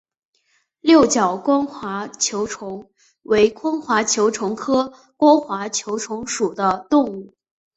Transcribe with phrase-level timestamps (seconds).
[0.79, 2.89] 六角光滑球虫
[3.21, 7.35] 为光滑球虫科光滑球虫属的动物。